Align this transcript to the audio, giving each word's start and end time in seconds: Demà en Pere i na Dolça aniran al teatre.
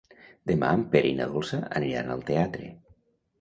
Demà 0.51 0.71
en 0.77 0.85
Pere 0.95 1.09
i 1.11 1.17
na 1.19 1.27
Dolça 1.33 1.59
aniran 1.81 2.11
al 2.17 2.25
teatre. 2.31 2.73